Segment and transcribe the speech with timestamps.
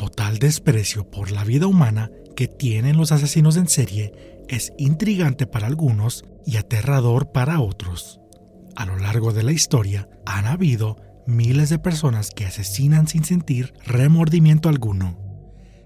[0.00, 4.14] total desprecio por la vida humana que tienen los asesinos en serie
[4.48, 8.18] es intrigante para algunos y aterrador para otros.
[8.76, 10.96] A lo largo de la historia han habido
[11.26, 15.18] miles de personas que asesinan sin sentir remordimiento alguno.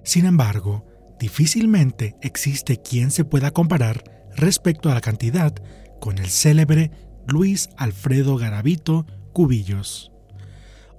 [0.05, 0.87] Sin embargo,
[1.19, 4.05] difícilmente existe quien se pueda comparar
[4.37, 5.53] respecto a la cantidad
[6.01, 6.93] con el célebre
[7.27, 10.13] Luis Alfredo Garavito Cubillos.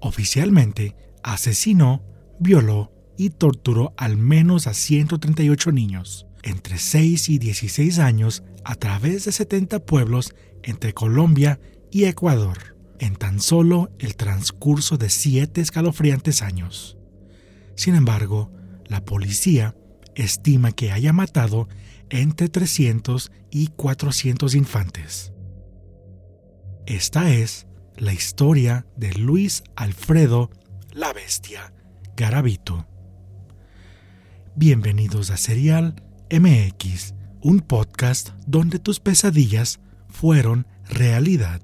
[0.02, 2.04] Oficialmente, asesinó,
[2.42, 9.26] violó y torturó al menos a 138 niños entre 6 y 16 años a través
[9.26, 11.60] de 70 pueblos entre Colombia
[11.92, 16.98] y Ecuador en tan solo el transcurso de siete escalofriantes años.
[17.76, 18.52] Sin embargo,
[18.86, 19.76] la policía
[20.16, 21.68] estima que haya matado
[22.10, 25.34] entre 300 y 400 infantes.
[26.86, 30.52] Esta es la historia de Luis Alfredo
[30.94, 31.74] la Bestia
[32.16, 32.88] Garavito.
[34.58, 41.62] Bienvenidos a Serial MX, un podcast donde tus pesadillas fueron realidad.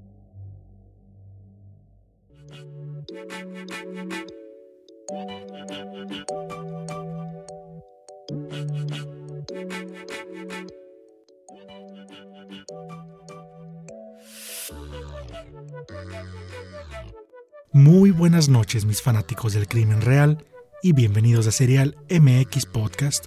[17.71, 20.43] Muy buenas noches mis fanáticos del crimen real
[20.83, 23.25] y bienvenidos a Serial MX Podcast,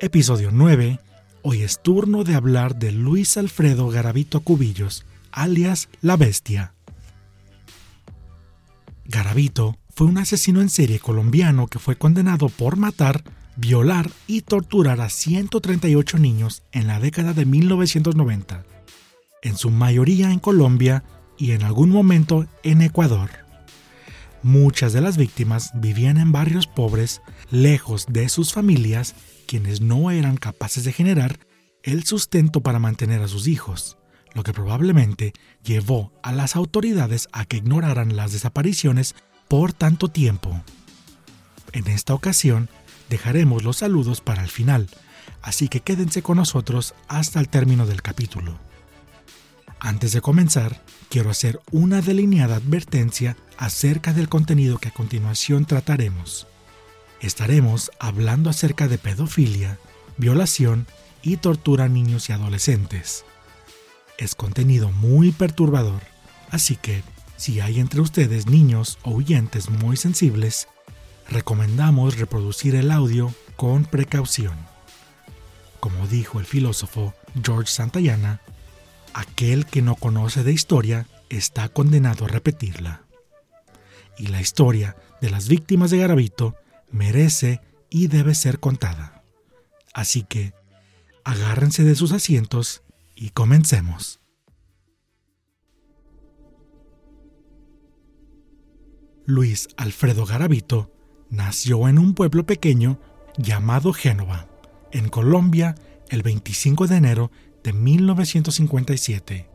[0.00, 1.00] episodio 9.
[1.42, 6.74] Hoy es turno de hablar de Luis Alfredo Garavito Cubillos, alias La Bestia.
[9.06, 13.24] Garavito fue un asesino en serie colombiano que fue condenado por matar,
[13.56, 18.64] violar y torturar a 138 niños en la década de 1990,
[19.42, 21.02] en su mayoría en Colombia
[21.38, 23.30] y en algún momento en Ecuador.
[24.42, 29.14] Muchas de las víctimas vivían en barrios pobres, lejos de sus familias,
[29.46, 31.38] quienes no eran capaces de generar
[31.82, 33.98] el sustento para mantener a sus hijos,
[34.32, 39.14] lo que probablemente llevó a las autoridades a que ignoraran las desapariciones
[39.46, 40.62] por tanto tiempo.
[41.72, 42.70] En esta ocasión,
[43.10, 44.88] dejaremos los saludos para el final,
[45.42, 48.58] así que quédense con nosotros hasta el término del capítulo.
[49.80, 56.46] Antes de comenzar, quiero hacer una delineada advertencia acerca del contenido que a continuación trataremos.
[57.20, 59.78] Estaremos hablando acerca de pedofilia,
[60.16, 60.86] violación
[61.22, 63.24] y tortura a niños y adolescentes.
[64.16, 66.00] Es contenido muy perturbador,
[66.50, 67.02] así que
[67.36, 70.68] si hay entre ustedes niños o oyentes muy sensibles,
[71.28, 74.54] recomendamos reproducir el audio con precaución.
[75.80, 78.42] Como dijo el filósofo George Santayana,
[79.14, 83.04] aquel que no conoce de historia está condenado a repetirla.
[84.18, 86.56] Y la historia de las víctimas de Garavito
[86.90, 89.22] merece y debe ser contada.
[89.94, 90.52] Así que,
[91.24, 92.82] agárrense de sus asientos
[93.14, 94.20] y comencemos.
[99.26, 100.92] Luis Alfredo Garavito
[101.30, 103.00] nació en un pueblo pequeño
[103.36, 104.48] llamado Génova,
[104.92, 105.76] en Colombia,
[106.08, 107.30] el 25 de enero
[107.62, 109.48] de 1957,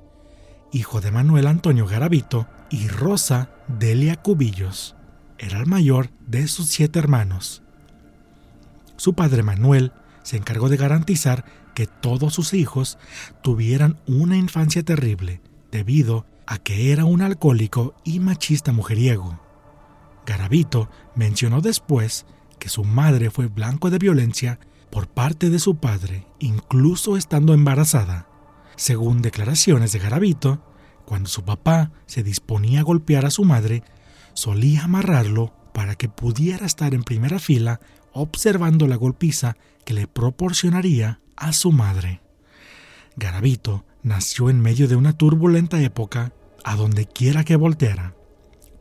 [0.71, 4.95] hijo de Manuel Antonio Garavito y Rosa Delia Cubillos.
[5.37, 7.63] Era el mayor de sus siete hermanos.
[8.97, 9.91] Su padre Manuel
[10.23, 12.97] se encargó de garantizar que todos sus hijos
[13.41, 15.41] tuvieran una infancia terrible,
[15.71, 19.39] debido a que era un alcohólico y machista mujeriego.
[20.25, 22.25] Garavito mencionó después
[22.59, 24.59] que su madre fue blanco de violencia
[24.95, 28.29] por parte de su padre, incluso estando embarazada.
[28.77, 30.63] Según declaraciones de Garavito,
[31.03, 33.83] cuando su papá se disponía a golpear a su madre,
[34.35, 37.81] solía amarrarlo para que pudiera estar en primera fila
[38.13, 42.21] observando la golpiza que le proporcionaría a su madre.
[43.17, 46.31] Garavito nació en medio de una turbulenta época
[46.63, 48.15] a donde quiera que volteara,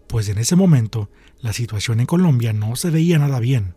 [0.06, 1.10] pues en ese momento
[1.40, 3.74] la situación en Colombia no se veía nada bien.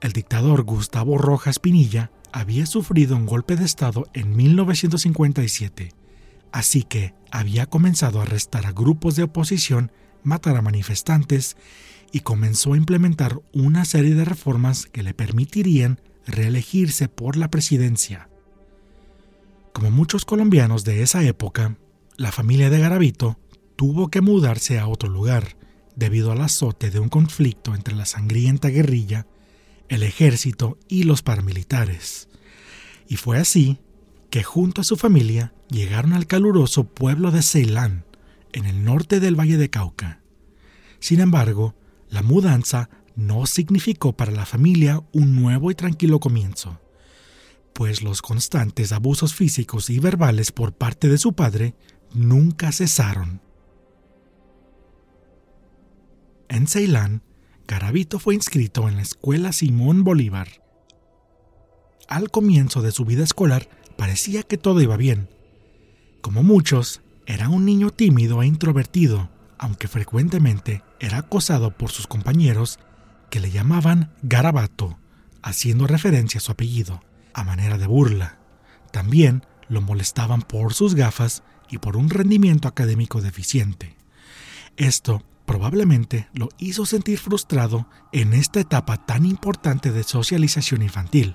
[0.00, 5.92] El dictador Gustavo Rojas Pinilla había sufrido un golpe de Estado en 1957,
[6.52, 9.92] así que había comenzado a arrestar a grupos de oposición,
[10.22, 11.56] matar a manifestantes
[12.12, 18.30] y comenzó a implementar una serie de reformas que le permitirían reelegirse por la presidencia.
[19.74, 21.76] Como muchos colombianos de esa época,
[22.16, 23.38] la familia de Garavito
[23.76, 25.56] tuvo que mudarse a otro lugar
[25.94, 29.26] debido al azote de un conflicto entre la sangrienta guerrilla
[29.90, 32.28] el ejército y los paramilitares.
[33.08, 33.80] Y fue así
[34.30, 38.04] que junto a su familia llegaron al caluroso pueblo de Ceilán,
[38.52, 40.22] en el norte del Valle de Cauca.
[41.00, 41.74] Sin embargo,
[42.08, 46.80] la mudanza no significó para la familia un nuevo y tranquilo comienzo,
[47.72, 51.74] pues los constantes abusos físicos y verbales por parte de su padre
[52.14, 53.40] nunca cesaron.
[56.48, 57.22] En Ceilán,
[57.70, 60.48] Garavito fue inscrito en la escuela Simón Bolívar.
[62.08, 65.28] Al comienzo de su vida escolar parecía que todo iba bien.
[66.20, 72.80] Como muchos, era un niño tímido e introvertido, aunque frecuentemente era acosado por sus compañeros
[73.30, 74.98] que le llamaban Garabato,
[75.40, 78.40] haciendo referencia a su apellido, a manera de burla.
[78.90, 83.96] También lo molestaban por sus gafas y por un rendimiento académico deficiente.
[84.76, 91.34] Esto probablemente lo hizo sentir frustrado en esta etapa tan importante de socialización infantil.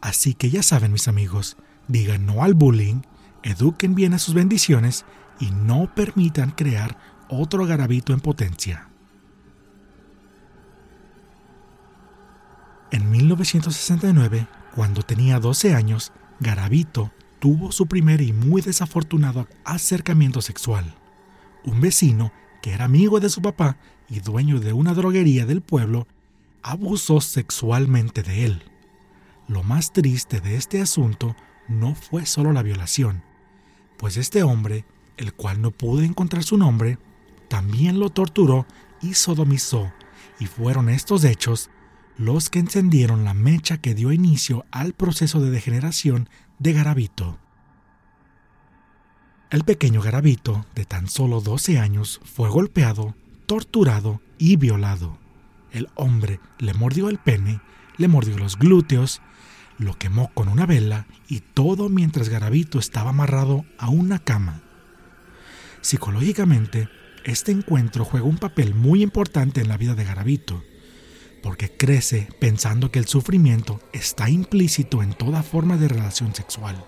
[0.00, 3.02] Así que ya saben mis amigos, digan no al bullying,
[3.42, 5.04] eduquen bien a sus bendiciones
[5.38, 6.96] y no permitan crear
[7.28, 8.88] otro garabito en potencia.
[12.90, 16.10] En 1969, cuando tenía 12 años,
[16.40, 20.94] Garabito tuvo su primer y muy desafortunado acercamiento sexual.
[21.64, 22.32] Un vecino
[22.66, 23.76] que era amigo de su papá
[24.10, 26.08] y dueño de una droguería del pueblo,
[26.64, 28.64] abusó sexualmente de él.
[29.46, 31.36] Lo más triste de este asunto
[31.68, 33.22] no fue solo la violación,
[33.98, 34.84] pues este hombre,
[35.16, 36.98] el cual no pudo encontrar su nombre,
[37.46, 38.66] también lo torturó
[39.00, 39.92] y sodomizó,
[40.40, 41.70] y fueron estos hechos
[42.18, 46.28] los que encendieron la mecha que dio inicio al proceso de degeneración
[46.58, 47.38] de Garabito.
[49.48, 53.14] El pequeño Garabito, de tan solo 12 años, fue golpeado,
[53.46, 55.18] torturado y violado.
[55.70, 57.60] El hombre le mordió el pene,
[57.96, 59.22] le mordió los glúteos,
[59.78, 64.62] lo quemó con una vela y todo mientras Garabito estaba amarrado a una cama.
[65.80, 66.88] Psicológicamente,
[67.24, 70.64] este encuentro juega un papel muy importante en la vida de Garabito,
[71.40, 76.84] porque crece pensando que el sufrimiento está implícito en toda forma de relación sexual.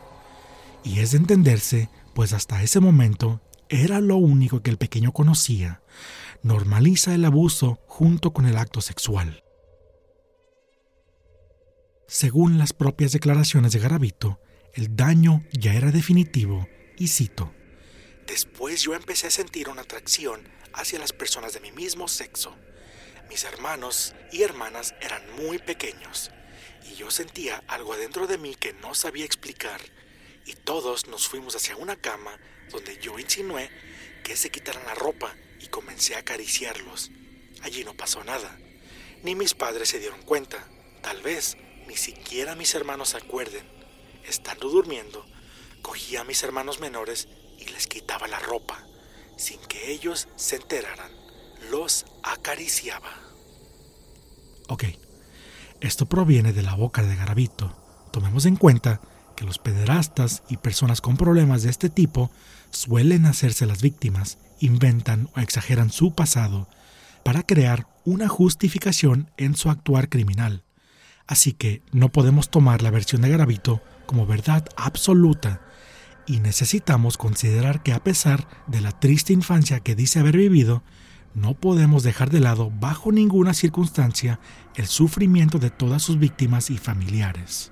[0.84, 5.82] Y es de entenderse pues hasta ese momento era lo único que el pequeño conocía.
[6.42, 9.44] Normaliza el abuso junto con el acto sexual.
[12.06, 14.40] Según las propias declaraciones de Garabito,
[14.74, 16.66] el daño ya era definitivo
[16.96, 17.52] y cito,
[18.28, 20.42] Después yo empecé a sentir una atracción
[20.74, 22.54] hacia las personas de mi mismo sexo.
[23.30, 26.30] Mis hermanos y hermanas eran muy pequeños
[26.90, 29.80] y yo sentía algo adentro de mí que no sabía explicar
[30.48, 32.30] y todos nos fuimos hacia una cama
[32.70, 33.70] donde yo insinué
[34.24, 37.10] que se quitaran la ropa y comencé a acariciarlos.
[37.62, 38.58] Allí no pasó nada.
[39.22, 40.66] Ni mis padres se dieron cuenta.
[41.02, 43.62] Tal vez ni siquiera mis hermanos se acuerden.
[44.24, 45.26] Estando durmiendo,
[45.82, 47.28] cogía a mis hermanos menores
[47.58, 48.86] y les quitaba la ropa,
[49.36, 51.12] sin que ellos se enteraran.
[51.70, 53.12] Los acariciaba.
[54.68, 54.84] Ok,
[55.82, 57.76] esto proviene de la boca de Garabito.
[58.12, 59.02] Tomemos en cuenta
[59.38, 62.32] que los pederastas y personas con problemas de este tipo
[62.70, 66.68] suelen hacerse las víctimas, inventan o exageran su pasado
[67.22, 70.64] para crear una justificación en su actuar criminal.
[71.28, 75.60] Así que no podemos tomar la versión de Garavito como verdad absoluta
[76.26, 80.82] y necesitamos considerar que a pesar de la triste infancia que dice haber vivido,
[81.34, 84.40] no podemos dejar de lado bajo ninguna circunstancia
[84.74, 87.70] el sufrimiento de todas sus víctimas y familiares.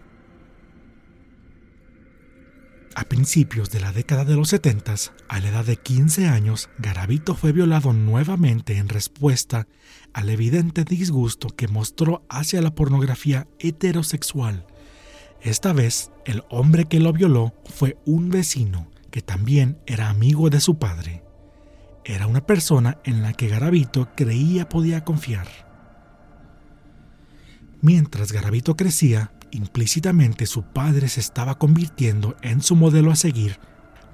[2.99, 4.95] A principios de la década de los 70,
[5.29, 9.69] a la edad de 15 años, Garavito fue violado nuevamente en respuesta
[10.15, 14.65] al evidente disgusto que mostró hacia la pornografía heterosexual.
[15.43, 20.61] Esta vez, el hombre que lo violó fue un vecino que también era amigo de
[20.61, 21.23] su padre.
[22.03, 25.49] Era una persona en la que Garavito creía podía confiar.
[27.83, 33.59] Mientras Garavito crecía, Implícitamente su padre se estaba convirtiendo en su modelo a seguir,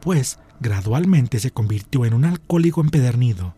[0.00, 3.56] pues gradualmente se convirtió en un alcohólico empedernido.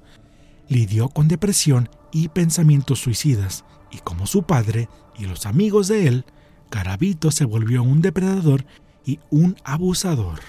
[0.69, 4.89] Lidió con depresión y pensamientos suicidas, y como su padre
[5.19, 6.25] y los amigos de él,
[6.71, 8.65] Carabito se volvió un depredador
[9.05, 10.41] y un abusador.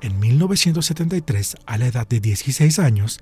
[0.00, 3.20] En 1973, a la edad de 16 años,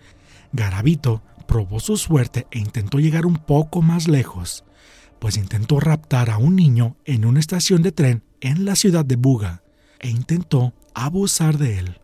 [0.53, 4.65] Garavito probó su suerte e intentó llegar un poco más lejos
[5.23, 9.15] pues intentó raptar a un niño en una estación de tren en la ciudad de
[9.15, 9.63] Buga
[10.01, 12.01] e intentó abusar de él.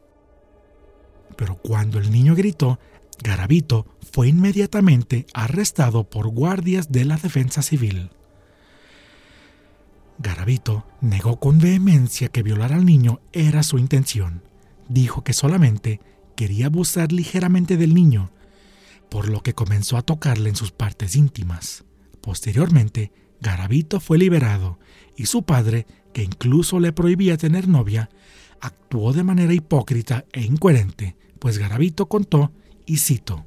[1.37, 2.79] Pero cuando el niño gritó,
[3.21, 8.11] Garavito fue inmediatamente arrestado por guardias de la defensa civil.
[10.19, 14.45] Garavito negó con vehemencia que violar al niño era su intención.
[14.89, 16.01] Dijo que solamente
[16.37, 18.31] quería abusar ligeramente del niño,
[19.11, 21.85] por lo que comenzó a tocarle en sus partes íntimas.
[22.21, 24.79] Posteriormente, Garavito fue liberado
[25.17, 28.09] y su padre, que incluso le prohibía tener novia,
[28.61, 32.53] actuó de manera hipócrita e incoherente, pues Garavito contó,
[32.87, 33.45] y cito,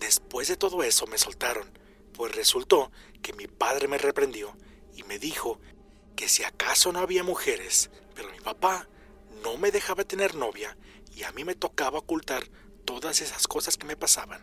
[0.00, 1.68] Después de todo eso me soltaron,
[2.14, 4.56] pues resultó que mi padre me reprendió
[4.96, 5.60] y me dijo
[6.16, 8.88] que si acaso no había mujeres, pero mi papá
[9.42, 10.76] no me dejaba tener novia
[11.14, 12.44] y a mí me tocaba ocultar
[12.84, 14.40] todas esas cosas que me pasaban,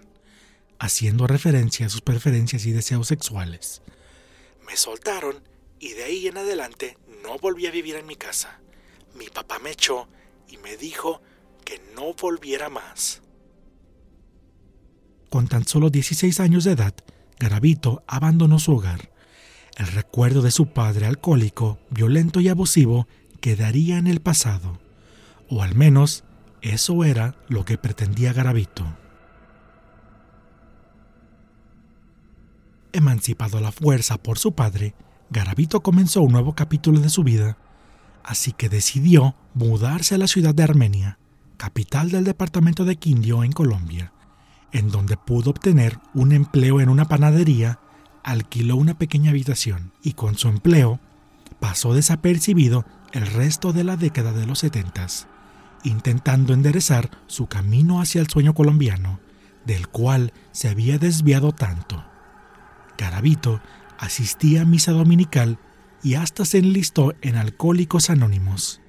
[0.79, 3.81] haciendo referencia a sus preferencias y deseos sexuales.
[4.67, 5.41] Me soltaron
[5.79, 8.59] y de ahí en adelante no volví a vivir en mi casa.
[9.15, 10.07] Mi papá me echó
[10.47, 11.21] y me dijo
[11.63, 13.21] que no volviera más.
[15.29, 16.93] Con tan solo 16 años de edad,
[17.39, 19.11] Garavito abandonó su hogar.
[19.77, 23.07] El recuerdo de su padre alcohólico, violento y abusivo
[23.41, 24.79] quedaría en el pasado.
[25.49, 26.23] O al menos
[26.61, 28.85] eso era lo que pretendía Garavito.
[32.95, 34.95] Emancipado a la fuerza por su padre,
[35.29, 37.57] Garavito comenzó un nuevo capítulo de su vida,
[38.23, 41.19] así que decidió mudarse a la ciudad de Armenia,
[41.57, 44.13] capital del departamento de Quindio en Colombia,
[44.71, 47.79] en donde pudo obtener un empleo en una panadería,
[48.23, 51.01] alquiló una pequeña habitación y con su empleo
[51.59, 55.27] pasó desapercibido el resto de la década de los setentas,
[55.83, 59.19] intentando enderezar su camino hacia el sueño colombiano,
[59.65, 62.14] del cual se había desviado tanto.
[62.97, 63.61] Garavito
[63.97, 65.59] asistía a misa dominical
[66.03, 68.81] y hasta se enlistó en Alcohólicos Anónimos.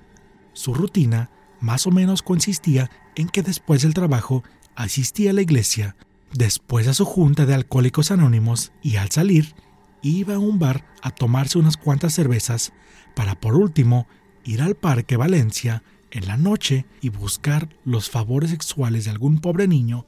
[0.53, 4.45] Su rutina más o menos consistía en que después del trabajo
[4.75, 5.97] asistía a la iglesia,
[6.33, 9.55] después a su junta de Alcohólicos Anónimos y al salir
[10.03, 12.73] iba a un bar a tomarse unas cuantas cervezas
[13.15, 14.07] para por último
[14.45, 19.67] ir al Parque Valencia en la noche y buscar los favores sexuales de algún pobre
[19.67, 20.07] niño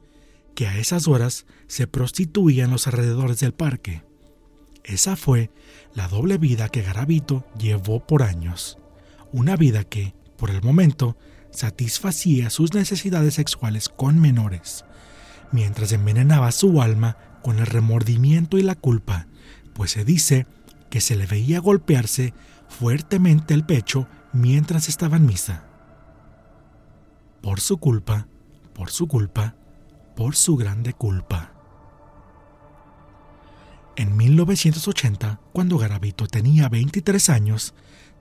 [0.59, 4.03] que a esas horas se prostituía en los alrededores del parque.
[4.83, 5.53] Esa fue
[5.95, 8.77] la doble vida que Garavito llevó por años.
[9.33, 11.17] Una vida que, por el momento,
[11.53, 14.85] satisfacía sus necesidades sexuales con menores,
[15.53, 19.29] mientras envenenaba su alma con el remordimiento y la culpa,
[19.75, 20.49] pues se dice
[20.91, 22.35] que se le veía golpearse
[22.69, 25.69] fuertemente el pecho mientras estaba en misa.
[27.43, 28.27] Por su culpa,
[28.73, 29.55] por su culpa,
[30.19, 31.53] por su grande culpa.
[33.95, 37.73] En 1980, cuando Garavito tenía 23 años,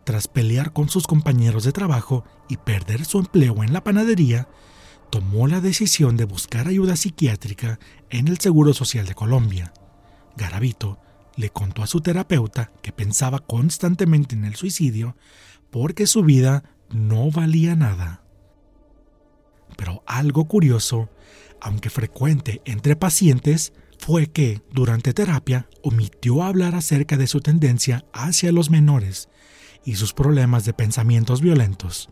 [0.04, 4.48] tras pelear con sus compañeros de trabajo y perder su empleo en la panadería,
[5.10, 7.80] tomó la decisión de buscar ayuda psiquiátrica
[8.12, 9.74] en el Seguro Social de Colombia.
[10.36, 11.00] Garavito
[11.36, 15.18] le contó a su terapeuta que pensaba constantemente en el suicidio
[15.72, 18.22] porque su vida no valía nada.
[19.78, 21.10] Pero algo curioso,
[21.62, 28.52] aunque frecuente entre pacientes, fue que, durante terapia, omitió hablar acerca de su tendencia hacia
[28.52, 29.30] los menores
[29.84, 32.10] y sus problemas de pensamientos violentos.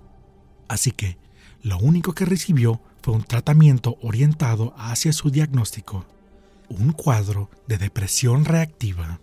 [0.68, 1.18] Así que,
[1.62, 6.06] lo único que recibió fue un tratamiento orientado hacia su diagnóstico,
[6.70, 9.20] un cuadro de depresión reactiva.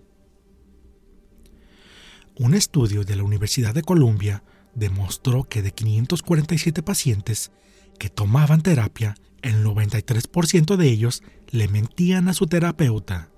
[2.37, 4.43] Un estudio de la Universidad de Columbia
[4.75, 7.53] demostró que de 547 pacientes
[7.99, 13.29] que tomaban terapia, el 93% de ellos le mentían a su terapeuta.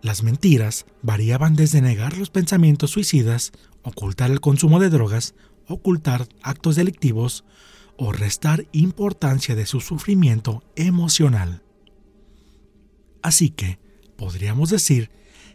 [0.00, 5.34] Las mentiras variaban desde negar los pensamientos suicidas, ocultar el consumo de drogas,
[5.66, 7.44] ocultar actos delictivos
[7.96, 11.62] o restar importancia de su sufrimiento emocional.
[13.22, 13.78] Así que,
[14.16, 15.10] podríamos decir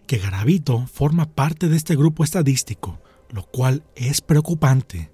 [0.07, 5.11] que Garavito forma parte de este grupo estadístico, lo cual es preocupante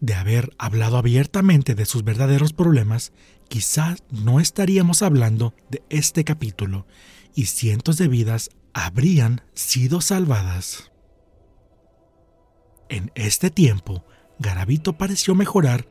[0.00, 3.12] de haber hablado abiertamente de sus verdaderos problemas,
[3.52, 6.86] quizás no estaríamos hablando de este capítulo
[7.34, 10.90] y cientos de vidas habrían sido salvadas.
[12.88, 14.06] En este tiempo,
[14.38, 15.86] Garavito pareció mejorar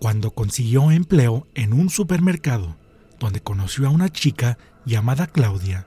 [0.00, 2.76] cuando consiguió empleo en un supermercado,
[3.20, 5.86] donde conoció a una chica llamada Claudia,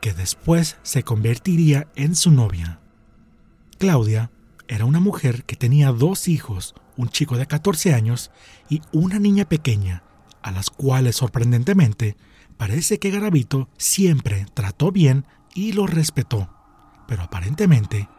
[0.00, 2.80] que después se convertiría en su novia.
[3.78, 4.32] Claudia
[4.66, 8.32] era una mujer que tenía dos hijos, un chico de 14 años
[8.68, 10.02] y una niña pequeña,
[10.44, 12.18] a las cuales sorprendentemente
[12.58, 15.24] parece que Garavito siempre trató bien
[15.54, 16.50] y lo respetó.
[17.08, 18.10] Pero aparentemente,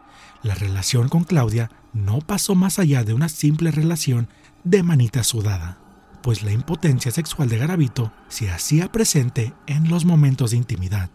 [0.42, 4.28] la relación con Claudia no pasó más allá de una simple relación
[4.64, 5.78] de manita sudada,
[6.20, 11.10] pues la impotencia sexual de Garavito se hacía presente en los momentos de intimidad.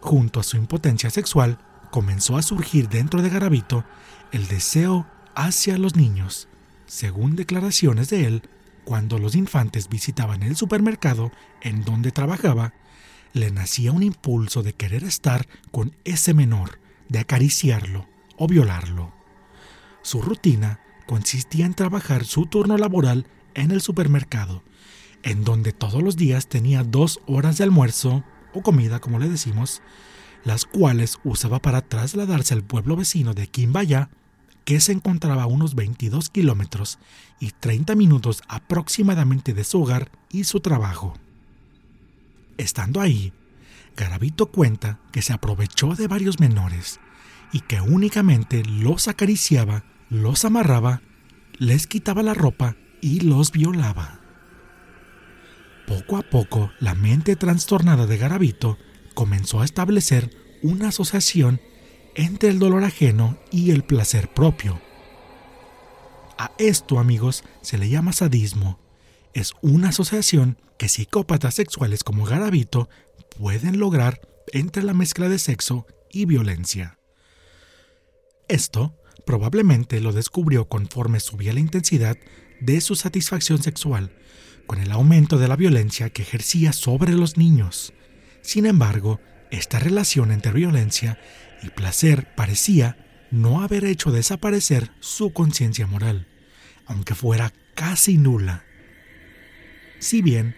[0.00, 1.58] Junto a su impotencia sexual,
[1.92, 3.84] comenzó a surgir dentro de Garavito
[4.32, 6.48] el deseo hacia los niños.
[6.86, 8.42] Según declaraciones de él,
[8.86, 12.72] cuando los infantes visitaban el supermercado en donde trabajaba,
[13.32, 16.78] le nacía un impulso de querer estar con ese menor,
[17.08, 18.06] de acariciarlo
[18.38, 19.12] o violarlo.
[20.02, 24.62] Su rutina consistía en trabajar su turno laboral en el supermercado,
[25.24, 28.22] en donde todos los días tenía dos horas de almuerzo
[28.54, 29.82] o comida, como le decimos,
[30.44, 34.10] las cuales usaba para trasladarse al pueblo vecino de Quimbaya,
[34.66, 36.98] que se encontraba a unos 22 kilómetros
[37.38, 41.14] y 30 minutos aproximadamente de su hogar y su trabajo.
[42.58, 43.32] Estando ahí,
[43.96, 46.98] Garavito cuenta que se aprovechó de varios menores
[47.52, 51.00] y que únicamente los acariciaba, los amarraba,
[51.58, 54.20] les quitaba la ropa y los violaba.
[55.86, 58.78] Poco a poco, la mente trastornada de Garavito
[59.14, 60.28] comenzó a establecer
[60.60, 61.60] una asociación
[62.16, 64.80] entre el dolor ajeno y el placer propio.
[66.38, 68.80] A esto, amigos, se le llama sadismo.
[69.34, 72.88] Es una asociación que psicópatas sexuales como Garavito
[73.38, 74.20] pueden lograr
[74.52, 76.98] entre la mezcla de sexo y violencia.
[78.48, 78.96] Esto
[79.26, 82.16] probablemente lo descubrió conforme subía la intensidad
[82.60, 84.12] de su satisfacción sexual,
[84.66, 87.92] con el aumento de la violencia que ejercía sobre los niños.
[88.40, 89.20] Sin embargo,
[89.50, 91.18] esta relación entre violencia
[91.62, 92.96] y placer parecía
[93.30, 96.28] no haber hecho desaparecer su conciencia moral,
[96.86, 98.64] aunque fuera casi nula.
[99.98, 100.56] Si bien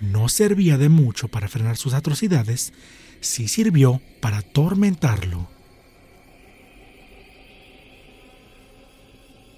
[0.00, 2.72] no servía de mucho para frenar sus atrocidades,
[3.20, 5.48] sí sirvió para atormentarlo.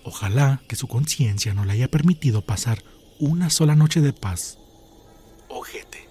[0.05, 2.83] Ojalá que su conciencia no le haya permitido pasar
[3.19, 4.59] una sola noche de paz.
[5.49, 6.06] Ojete.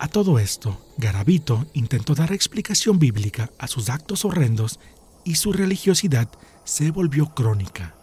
[0.00, 4.78] A todo esto, Garabito intentó dar explicación bíblica a sus actos horrendos
[5.24, 6.28] y su religiosidad
[6.64, 7.96] se volvió crónica.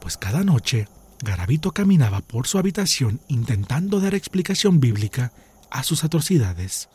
[0.00, 0.88] Pues cada noche,
[1.22, 5.32] Garabito caminaba por su habitación intentando dar explicación bíblica
[5.70, 6.88] a sus atrocidades.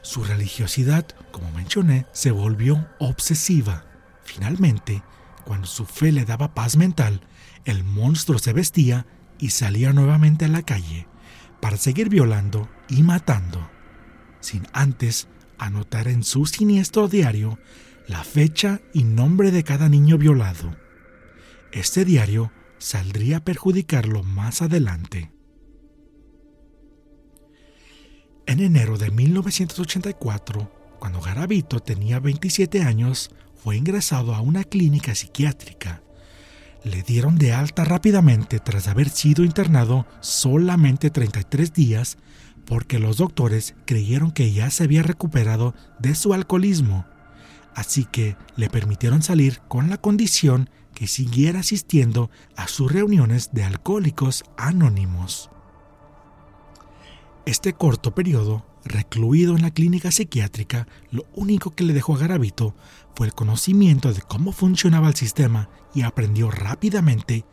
[0.00, 3.84] Su religiosidad, como mencioné, se volvió obsesiva.
[4.24, 5.02] Finalmente,
[5.44, 7.20] cuando su fe le daba paz mental,
[7.66, 9.04] el monstruo se vestía
[9.38, 11.06] y salía nuevamente a la calle
[11.60, 13.68] para seguir violando y matando,
[14.40, 17.58] sin antes anotar en su siniestro diario
[18.06, 20.76] la fecha y nombre de cada niño violado.
[21.72, 25.30] Este diario saldría a perjudicarlo más adelante.
[28.46, 36.02] En enero de 1984, cuando Garavito tenía 27 años, fue ingresado a una clínica psiquiátrica.
[36.84, 42.18] Le dieron de alta rápidamente tras haber sido internado solamente 33 días
[42.64, 47.06] porque los doctores creyeron que ya se había recuperado de su alcoholismo,
[47.74, 53.64] así que le permitieron salir con la condición que siguiera asistiendo a sus reuniones de
[53.64, 55.50] alcohólicos anónimos.
[57.46, 62.74] Este corto periodo recluido en la clínica psiquiátrica, lo único que le dejó a Garavito
[63.14, 67.44] fue el conocimiento de cómo funcionaba el sistema y aprendió rápidamente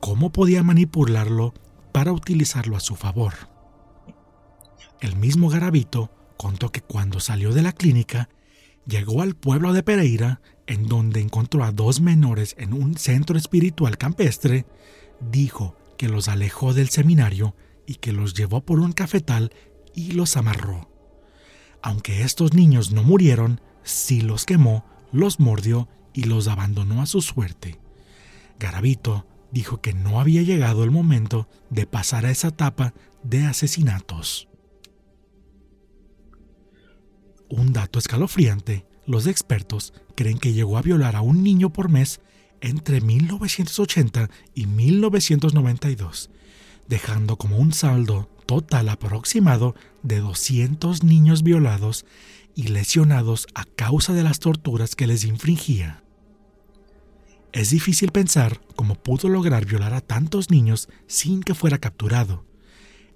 [0.00, 1.54] cómo podía manipularlo
[1.92, 3.34] para utilizarlo a su favor.
[5.00, 8.28] El mismo Garavito contó que cuando salió de la clínica,
[8.86, 13.98] llegó al pueblo de Pereira, en donde encontró a dos menores en un centro espiritual
[13.98, 14.66] campestre,
[15.20, 17.54] dijo que los alejó del seminario
[17.86, 19.52] y que los llevó por un cafetal
[19.94, 20.90] y los amarró.
[21.82, 27.22] Aunque estos niños no murieron, sí los quemó, los mordió y los abandonó a su
[27.22, 27.80] suerte.
[28.58, 34.48] Garavito dijo que no había llegado el momento de pasar a esa etapa de asesinatos.
[37.48, 42.20] Un dato escalofriante, los expertos creen que llegó a violar a un niño por mes
[42.60, 46.30] entre 1980 y 1992,
[46.86, 52.04] dejando como un saldo total aproximado de 200 niños violados
[52.56, 56.02] y lesionados a causa de las torturas que les infringía.
[57.52, 62.44] Es difícil pensar cómo pudo lograr violar a tantos niños sin que fuera capturado.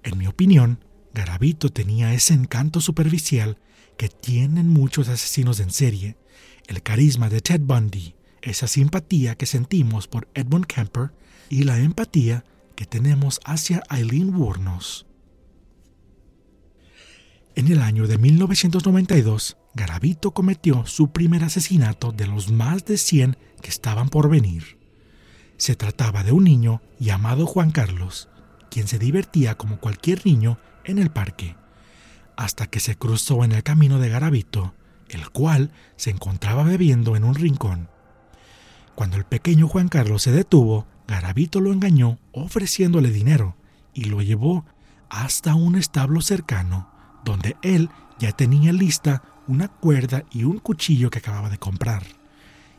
[0.03, 3.57] En mi opinión, Garavito tenía ese encanto superficial
[3.97, 6.15] que tienen muchos asesinos en serie,
[6.67, 11.11] el carisma de Ted Bundy, esa simpatía que sentimos por Edmund Kemper
[11.49, 12.45] y la empatía
[12.77, 15.05] que tenemos hacia Eileen Wuornos.
[17.55, 23.37] En el año de 1992, Garavito cometió su primer asesinato de los más de 100
[23.61, 24.77] que estaban por venir.
[25.55, 28.27] Se trataba de un niño llamado Juan Carlos,
[28.69, 31.55] quien se divertía como cualquier niño en el parque,
[32.35, 34.73] hasta que se cruzó en el camino de Garavito,
[35.07, 37.87] el cual se encontraba bebiendo en un rincón.
[38.95, 43.55] Cuando el pequeño Juan Carlos se detuvo, Garabito lo engañó ofreciéndole dinero
[43.93, 44.65] y lo llevó
[45.09, 46.94] hasta un establo cercano,
[47.25, 52.03] donde él ya tenía lista una cuerda y un cuchillo que acababa de comprar.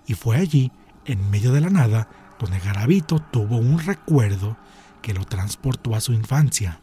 [0.06, 0.72] Y fue allí,
[1.04, 4.56] en medio de la nada, donde Garabito tuvo un recuerdo
[5.02, 6.80] que lo transportó a su infancia.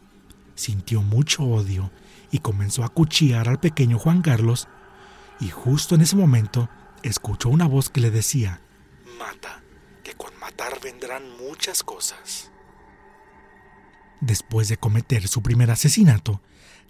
[0.54, 1.90] Sintió mucho odio
[2.30, 4.68] y comenzó a cuchillar al pequeño Juan Carlos,
[5.40, 6.68] y justo en ese momento
[7.02, 8.60] escuchó una voz que le decía,
[9.18, 9.62] Mata,
[10.02, 12.50] que con matar vendrán muchas cosas.
[14.20, 16.40] Después de cometer su primer asesinato,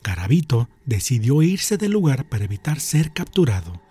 [0.04, 3.82] Garabito decidió irse del lugar para evitar ser capturado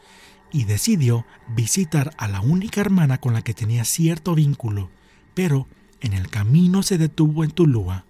[0.51, 4.91] y decidió visitar a la única hermana con la que tenía cierto vínculo,
[5.33, 5.67] pero
[5.99, 8.05] en el camino se detuvo en Tulúa,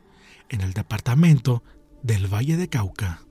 [0.50, 1.64] en el departamento
[2.04, 3.22] del Valle de Cauca,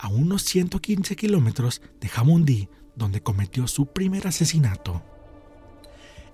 [0.00, 5.02] a unos 115 kilómetros de Jamundí, donde cometió su primer asesinato.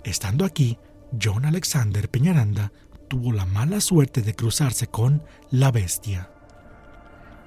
[0.05, 0.79] Estando aquí,
[1.23, 2.73] John Alexander Peñaranda
[3.09, 6.31] tuvo la mala suerte de cruzarse con la bestia.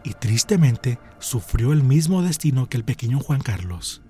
[0.03, 4.01] Y tristemente sufrió el mismo destino que el pequeño Juan Carlos.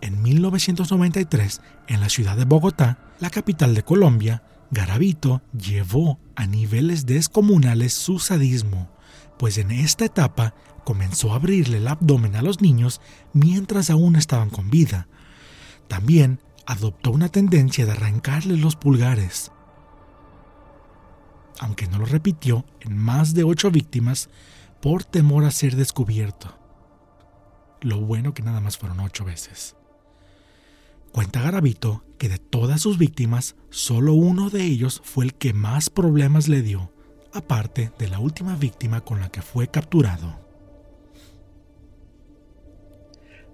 [0.00, 7.06] En 1993, en la ciudad de Bogotá, la capital de Colombia, Garavito llevó a niveles
[7.06, 8.90] descomunales su sadismo,
[9.38, 13.00] pues en esta etapa comenzó a abrirle el abdomen a los niños
[13.32, 15.08] mientras aún estaban con vida.
[15.88, 19.52] También adoptó una tendencia de arrancarle los pulgares.
[21.58, 24.28] Aunque no lo repitió en más de ocho víctimas
[24.80, 26.56] por temor a ser descubierto.
[27.80, 29.76] Lo bueno que nada más fueron ocho veces.
[31.12, 35.88] Cuenta Garavito que de todas sus víctimas, solo uno de ellos fue el que más
[35.88, 36.92] problemas le dio,
[37.32, 40.38] aparte de la última víctima con la que fue capturado.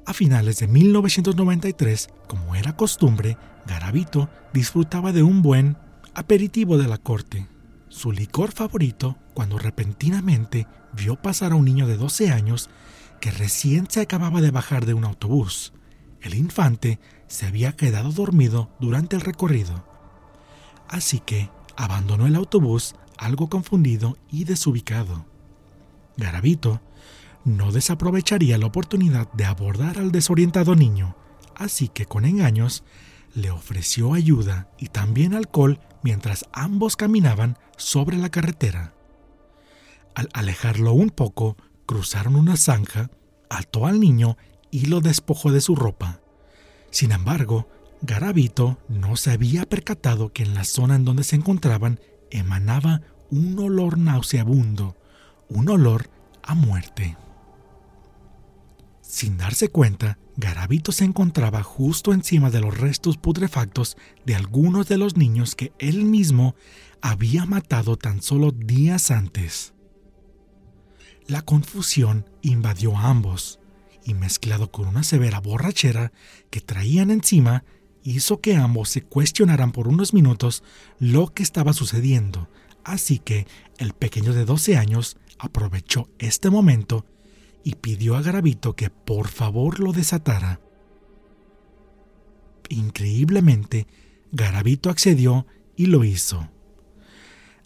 [0.06, 5.78] A finales de 1993, como era costumbre, Garavito disfrutaba de un buen
[6.14, 7.48] aperitivo de la corte,
[7.94, 12.68] su licor favorito, cuando repentinamente vio pasar a un niño de 12 años
[13.20, 15.72] que recién se acababa de bajar de un autobús.
[16.20, 19.86] El infante se había quedado dormido durante el recorrido.
[20.88, 25.24] Así que abandonó el autobús algo confundido y desubicado.
[26.16, 26.80] Garavito
[27.44, 31.14] no desaprovecharía la oportunidad de abordar al desorientado niño,
[31.54, 32.82] así que con engaños
[33.34, 38.92] le ofreció ayuda y también alcohol mientras ambos caminaban sobre la carretera.
[40.14, 43.10] Al alejarlo un poco, cruzaron una zanja,
[43.48, 44.36] ató al niño
[44.70, 46.20] y lo despojó de su ropa.
[46.90, 47.68] Sin embargo,
[48.02, 51.98] Garavito no se había percatado que en la zona en donde se encontraban
[52.30, 54.96] emanaba un olor nauseabundo,
[55.48, 56.10] un olor
[56.42, 57.16] a muerte.
[59.00, 64.98] Sin darse cuenta, Garavito se encontraba justo encima de los restos putrefactos de algunos de
[64.98, 66.56] los niños que él mismo
[67.00, 69.74] había matado tan solo días antes.
[71.26, 73.60] La confusión invadió a ambos
[74.04, 76.12] y mezclado con una severa borrachera
[76.50, 77.64] que traían encima,
[78.02, 80.62] hizo que ambos se cuestionaran por unos minutos
[80.98, 82.48] lo que estaba sucediendo.
[82.82, 83.46] Así que
[83.78, 87.06] el pequeño de 12 años aprovechó este momento
[87.64, 90.60] y pidió a Garavito que por favor lo desatara.
[92.68, 93.86] Increíblemente,
[94.30, 96.50] Garavito accedió y lo hizo.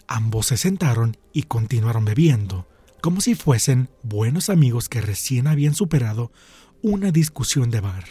[0.06, 2.68] Ambos se sentaron y continuaron bebiendo,
[3.02, 6.32] como si fuesen buenos amigos que recién habían superado
[6.80, 8.04] una discusión de bar.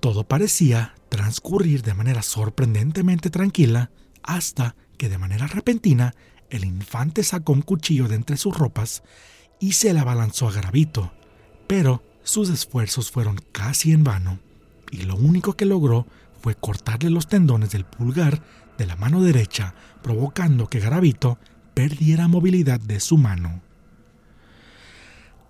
[0.00, 3.90] Todo parecía transcurrir de manera sorprendentemente tranquila
[4.22, 6.14] hasta que de manera repentina
[6.50, 9.02] el infante sacó un cuchillo de entre sus ropas
[9.64, 11.10] y se le abalanzó a Garavito,
[11.66, 14.38] pero sus esfuerzos fueron casi en vano,
[14.90, 16.06] y lo único que logró
[16.42, 18.42] fue cortarle los tendones del pulgar
[18.76, 21.38] de la mano derecha, provocando que Garavito
[21.72, 23.62] perdiera movilidad de su mano.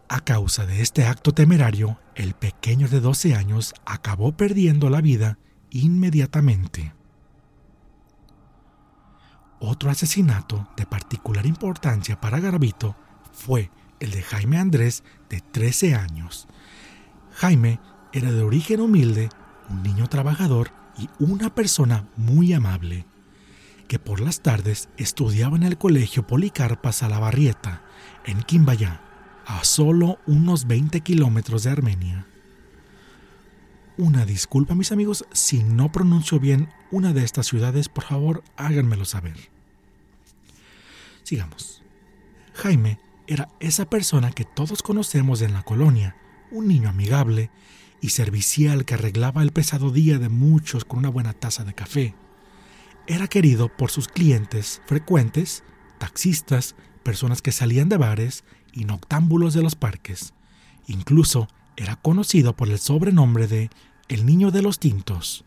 [0.09, 5.39] A causa de este acto temerario, el pequeño de 12 años acabó perdiendo la vida
[5.71, 6.95] inmediatamente.
[9.59, 12.95] Otro asesinato de particular importancia para Garavito
[13.33, 16.47] fue el de Jaime Andrés, de 13 años.
[17.33, 17.81] Jaime
[18.13, 19.29] era de origen humilde,
[19.69, 23.07] un niño trabajador y una persona muy amable,
[23.89, 27.83] que por las tardes estudiaba en el colegio Policarpa Salabarrieta,
[28.25, 29.01] en Quimbayá
[29.47, 32.27] a solo unos 20 kilómetros de Armenia.
[33.97, 39.05] Una disculpa mis amigos si no pronuncio bien una de estas ciudades, por favor háganmelo
[39.05, 39.37] saber.
[41.23, 41.83] Sigamos.
[42.55, 46.17] Jaime era esa persona que todos conocemos en la colonia,
[46.51, 47.51] un niño amigable
[48.01, 52.15] y servicial que arreglaba el pesado día de muchos con una buena taza de café.
[53.07, 55.63] era querido por sus clientes frecuentes,
[55.99, 60.33] taxistas, personas que salían de bares y noctámbulos de los parques.
[60.87, 63.71] Incluso era conocido por el sobrenombre de
[64.09, 65.45] el niño de los tintos.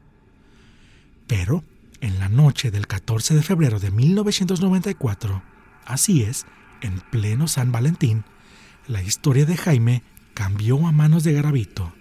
[1.26, 1.64] Pero,
[2.00, 5.42] en la noche del 14 de febrero de 1994,
[5.86, 6.46] así es,
[6.82, 8.24] en pleno San Valentín,
[8.88, 11.94] la historia de Jaime cambió a manos de Garavito,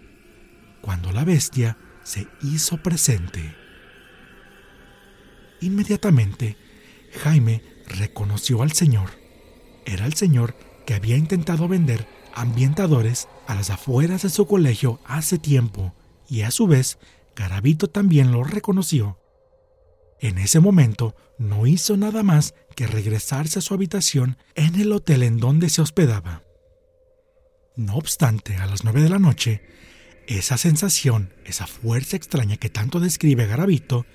[0.81, 3.57] cuando la bestia se hizo presente.
[5.61, 6.57] Inmediatamente,
[7.23, 9.11] Jaime reconoció al señor.
[9.85, 15.39] Era el señor que había intentado vender ambientadores a las afueras de su colegio hace
[15.39, 15.95] tiempo,
[16.29, 16.99] y a su vez,
[17.35, 19.19] Garavito también lo reconoció.
[20.21, 25.25] En ese momento no hizo nada más que regresarse a su habitación en el hotel
[25.25, 26.43] en donde se hospedaba.
[27.75, 29.63] No obstante, a las nueve de la noche,
[30.29, 34.07] esa sensación, esa fuerza extraña que tanto describe Garavito,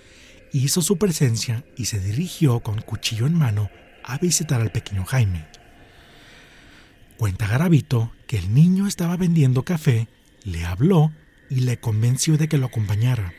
[0.53, 3.69] hizo su presencia y se dirigió con cuchillo en mano
[4.03, 5.47] a visitar al pequeño Jaime.
[7.17, 10.07] Cuenta Garavito que el niño estaba vendiendo café,
[10.43, 11.11] le habló
[11.49, 13.33] y le convenció de que lo acompañara,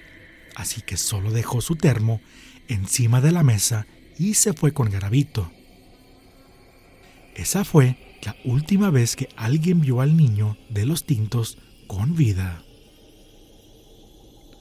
[0.56, 2.20] así que solo dejó su termo
[2.68, 3.86] encima de la mesa
[4.18, 5.50] y se fue con Garavito.
[7.34, 12.62] Esa fue la última vez que alguien vio al niño de los tintos con vida.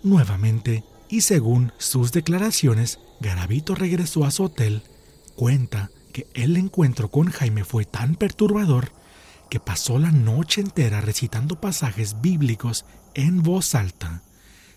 [0.03, 4.83] Nuevamente, y según sus declaraciones, Garavito regresó a su hotel,
[5.35, 8.91] cuenta que el encuentro con Jaime fue tan perturbador
[9.49, 14.23] que pasó la noche entera recitando pasajes bíblicos en voz alta,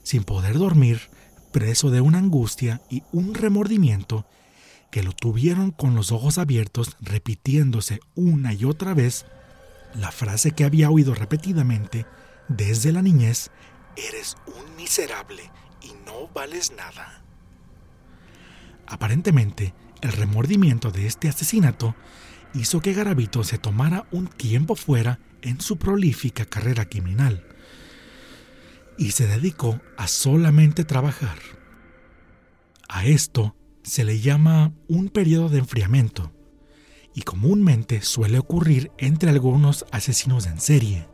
[0.03, 1.01] sin poder dormir,
[1.53, 4.27] preso de una angustia y un remordimiento
[4.95, 9.27] que lo tuvieron con los ojos abiertos repitiéndose una y otra vez
[9.93, 12.07] la frase que había oído repetidamente
[12.47, 13.51] desde la niñez,
[13.97, 15.51] eres un miserable
[15.83, 17.25] y no vales nada.
[18.87, 21.97] Aparentemente, el remordimiento de este asesinato
[22.55, 27.45] hizo que Garavito se tomara un tiempo fuera en su prolífica carrera criminal
[28.97, 31.39] y se dedicó a solamente trabajar.
[32.89, 36.33] A esto se le llama un periodo de enfriamiento
[37.15, 41.07] y comúnmente suele ocurrir entre algunos asesinos en serie.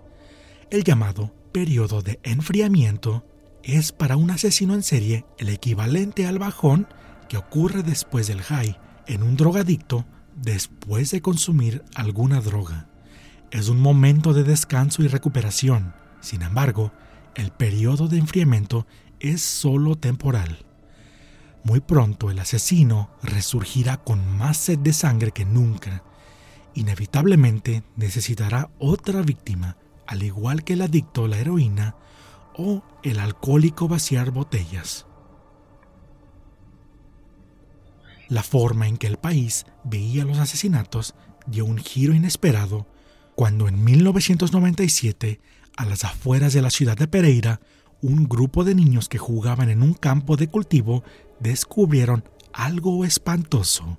[0.70, 3.26] El llamado periodo de enfriamiento
[3.64, 6.86] es para un asesino en serie el equivalente al bajón
[7.28, 10.06] que ocurre después del high en un drogadicto
[10.36, 12.88] después de consumir alguna droga.
[13.50, 15.92] Es un momento de descanso y recuperación.
[16.20, 16.92] Sin embargo,
[17.34, 18.86] el periodo de enfriamiento
[19.18, 20.69] es solo temporal.
[21.62, 26.02] Muy pronto el asesino resurgirá con más sed de sangre que nunca.
[26.74, 31.96] Inevitablemente necesitará otra víctima, al igual que el adicto a la heroína
[32.56, 35.06] o el alcohólico vaciar botellas.
[38.28, 41.14] La forma en que el país veía los asesinatos
[41.46, 42.86] dio un giro inesperado
[43.34, 45.40] cuando en 1997,
[45.76, 47.60] a las afueras de la ciudad de Pereira,
[48.02, 51.02] un grupo de niños que jugaban en un campo de cultivo
[51.40, 53.98] descubrieron algo espantoso.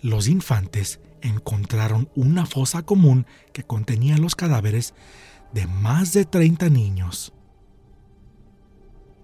[0.00, 4.94] Los infantes encontraron una fosa común que contenía los cadáveres
[5.52, 7.32] de más de 30 niños.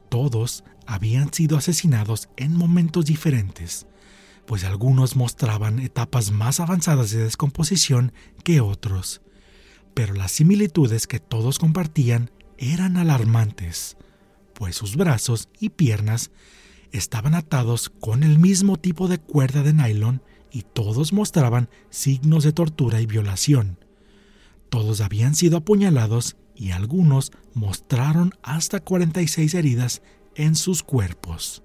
[0.08, 3.86] Todos habían sido asesinados en momentos diferentes,
[4.46, 8.12] pues algunos mostraban etapas más avanzadas de descomposición
[8.42, 9.22] que otros,
[9.94, 13.96] pero las similitudes que todos compartían eran alarmantes,
[14.54, 16.30] pues sus brazos y piernas
[16.94, 22.52] estaban atados con el mismo tipo de cuerda de nylon y todos mostraban signos de
[22.52, 23.78] tortura y violación.
[24.68, 30.02] Todos habían sido apuñalados y algunos mostraron hasta 46 heridas
[30.36, 31.64] en sus cuerpos.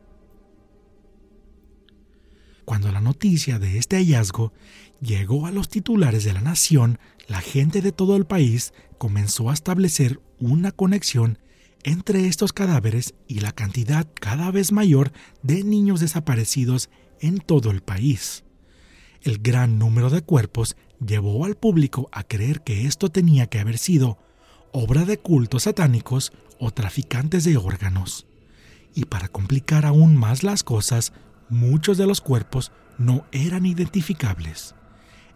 [2.65, 4.51] Cuando la noticia de este hallazgo
[4.99, 9.53] llegó a los titulares de la nación, la gente de todo el país comenzó a
[9.53, 11.37] establecer una conexión
[11.83, 15.11] entre estos cadáveres y la cantidad cada vez mayor
[15.43, 16.89] de niños desaparecidos
[17.19, 18.43] en todo el país.
[19.21, 23.77] El gran número de cuerpos llevó al público a creer que esto tenía que haber
[23.77, 24.17] sido
[24.71, 28.27] obra de cultos satánicos o traficantes de órganos.
[28.93, 31.13] Y para complicar aún más las cosas,
[31.49, 34.75] muchos de los cuerpos no eran identificables.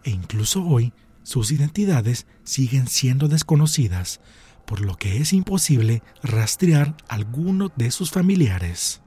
[0.02, 4.20] E incluso hoy, sus identidades siguen siendo desconocidas,
[4.66, 9.00] por lo que es imposible rastrear alguno de sus familiares.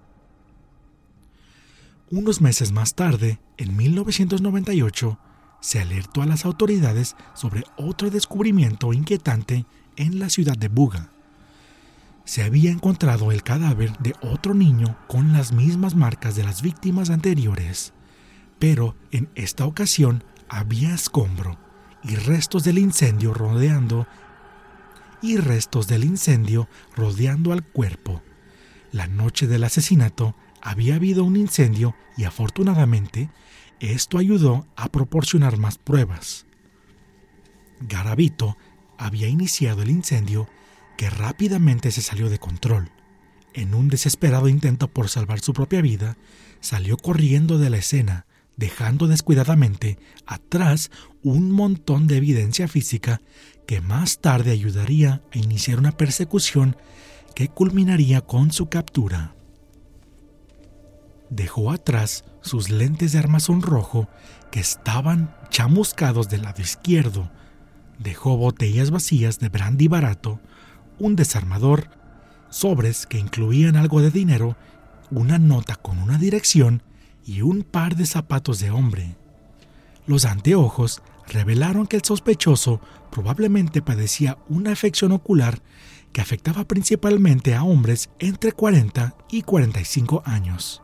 [2.09, 5.19] Unos meses más tarde, en 1998,
[5.59, 9.65] se alertó a las autoridades sobre otro descubrimiento inquietante
[9.97, 11.11] en la ciudad de Buga.
[12.23, 17.09] se había encontrado el cadáver de otro niño con las mismas marcas de las víctimas
[17.09, 17.93] anteriores,
[18.59, 21.57] pero en esta ocasión había escombro
[22.03, 24.07] y restos del incendio rodeando
[25.21, 28.21] y restos del incendio rodeando al cuerpo.
[28.91, 33.29] La noche del asesinato había habido un incendio y afortunadamente
[33.79, 36.45] esto ayudó a proporcionar más pruebas.
[37.79, 38.57] Garavito
[38.97, 40.47] había iniciado el incendio
[40.97, 42.91] que rápidamente se salió de control.
[43.53, 46.17] En un desesperado intento por salvar su propia vida,
[46.59, 48.25] salió corriendo de la escena,
[48.55, 50.89] dejando descuidadamente atrás
[51.21, 53.21] un montón de evidencia física
[53.67, 56.77] que más tarde ayudaría a iniciar una persecución
[57.35, 59.35] que culminaría con su captura.
[61.29, 64.07] Dejó atrás sus lentes de armazón rojo
[64.49, 67.29] que estaban chamuscados del lado izquierdo.
[67.99, 70.39] Dejó botellas vacías de brandy barato,
[70.97, 71.89] un desarmador,
[72.49, 74.55] sobres que incluían algo de dinero,
[75.11, 76.81] una nota con una dirección
[77.25, 79.17] y un par de zapatos de hombre.
[80.05, 85.61] Los anteojos revelaron que el sospechoso probablemente padecía una afección ocular
[86.13, 90.81] que afectaba principalmente a hombres entre 40 y 45 años.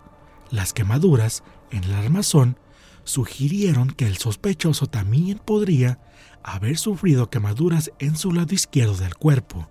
[0.49, 2.57] Las quemaduras en el armazón
[3.03, 5.99] sugirieron que el sospechoso también podría
[6.43, 9.69] haber sufrido quemaduras en su lado izquierdo del cuerpo.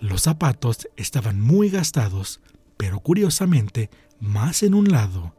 [0.00, 2.40] Los zapatos estaban muy gastados,
[2.76, 5.34] pero curiosamente más en un lado.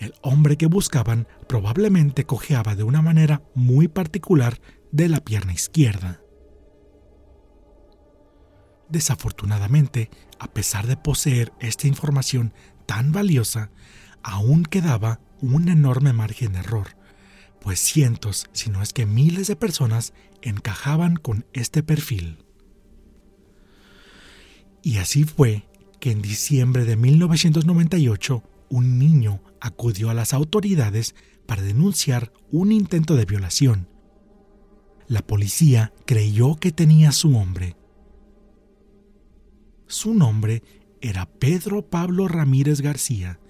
[0.00, 4.58] El hombre que buscaban probablemente cojeaba de una manera muy particular
[4.90, 6.22] de la pierna izquierda.
[8.88, 12.54] Desafortunadamente, a pesar de poseer esta información
[12.86, 13.70] tan valiosa,
[14.22, 16.96] aún quedaba un enorme margen de error,
[17.60, 22.42] pues cientos, si no es que miles de personas encajaban con este perfil.
[24.82, 25.68] Y así fue
[26.00, 31.14] que en diciembre de 1998 un niño acudió a las autoridades
[31.46, 33.88] para denunciar un intento de violación.
[35.06, 37.76] La policía creyó que tenía su hombre.
[39.86, 40.62] Su nombre
[41.00, 43.40] era Pedro Pablo Ramírez García,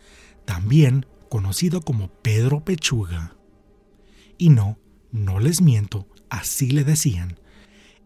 [0.47, 3.37] también conocido como Pedro Pechuga.
[4.39, 4.79] Y no,
[5.13, 7.39] no les miento, así le decían.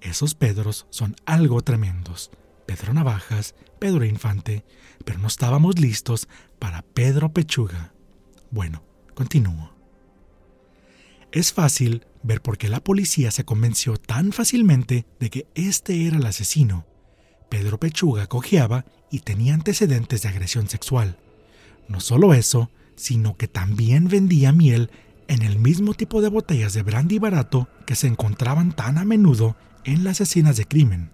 [0.00, 2.30] Esos Pedros son algo tremendos.
[2.66, 4.64] Pedro Navajas, Pedro Infante,
[5.04, 7.93] pero no estábamos listos para Pedro Pechuga.
[8.54, 9.72] Bueno, continúo.
[11.32, 16.18] Es fácil ver por qué la policía se convenció tan fácilmente de que este era
[16.18, 16.86] el asesino.
[17.50, 21.18] Pedro Pechuga cojeaba y tenía antecedentes de agresión sexual.
[21.88, 24.92] No solo eso, sino que también vendía miel
[25.26, 29.56] en el mismo tipo de botellas de brandy barato que se encontraban tan a menudo
[29.82, 31.10] en las escenas de crimen.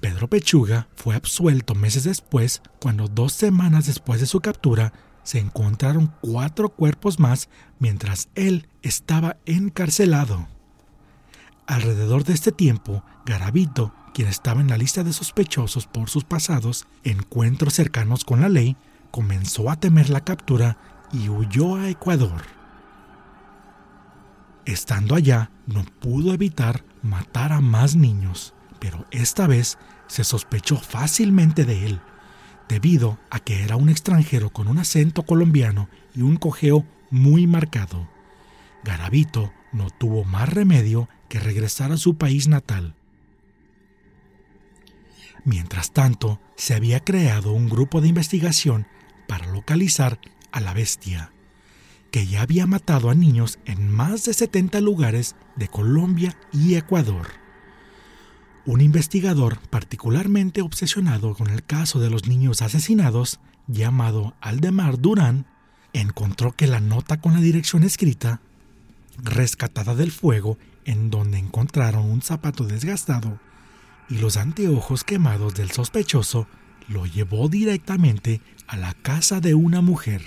[0.00, 6.12] Pedro Pechuga fue absuelto meses después cuando dos semanas después de su captura se encontraron
[6.20, 10.48] cuatro cuerpos más mientras él estaba encarcelado.
[11.66, 16.86] Alrededor de este tiempo, Garavito, quien estaba en la lista de sospechosos por sus pasados
[17.04, 18.76] encuentros cercanos con la ley,
[19.10, 20.78] comenzó a temer la captura
[21.12, 22.42] y huyó a Ecuador.
[24.64, 29.78] Estando allá, no pudo evitar matar a más niños pero esta vez
[30.08, 32.00] se sospechó fácilmente de él,
[32.70, 38.08] debido a que era un extranjero con un acento colombiano y un cojeo muy marcado.
[38.84, 42.94] Garavito no tuvo más remedio que regresar a su país natal.
[45.44, 48.86] Mientras tanto, se había creado un grupo de investigación
[49.26, 50.20] para localizar
[50.52, 51.32] a la bestia,
[52.12, 57.39] que ya había matado a niños en más de 70 lugares de Colombia y Ecuador.
[58.70, 65.44] Un investigador particularmente obsesionado con el caso de los niños asesinados, llamado Aldemar Durán,
[65.92, 68.40] encontró que la nota con la dirección escrita,
[69.24, 73.40] rescatada del fuego, en donde encontraron un zapato desgastado
[74.08, 76.46] y los anteojos quemados del sospechoso,
[76.86, 80.22] lo llevó directamente a la casa de una mujer.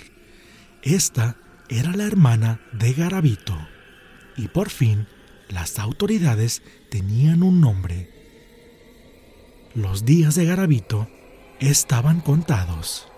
[0.82, 1.38] Esta
[1.70, 3.56] era la hermana de Garavito.
[4.36, 5.06] Y por fin,
[5.48, 8.13] las autoridades tenían un nombre
[9.74, 11.08] los días de Garavito
[11.58, 13.08] estaban contados.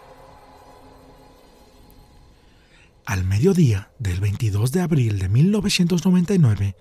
[3.05, 6.77] Al mediodía del 22 de abril de 1999,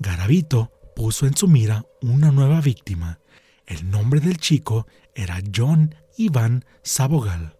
[0.00, 3.20] Garavito puso en su mira una nueva víctima.
[3.66, 7.56] El nombre del chico era John Iván Sabogal,